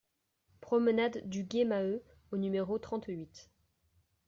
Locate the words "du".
1.29-1.43